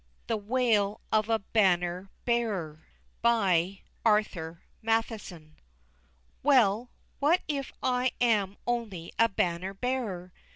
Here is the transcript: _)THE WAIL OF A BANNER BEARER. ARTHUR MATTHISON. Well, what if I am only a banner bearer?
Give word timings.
_)THE 0.25 0.35
WAIL 0.35 0.99
OF 1.11 1.29
A 1.29 1.37
BANNER 1.37 2.09
BEARER. 2.25 2.87
ARTHUR 4.03 4.63
MATTHISON. 4.81 5.57
Well, 6.41 6.89
what 7.19 7.41
if 7.47 7.71
I 7.83 8.11
am 8.19 8.57
only 8.65 9.13
a 9.19 9.29
banner 9.29 9.75
bearer? 9.75 10.33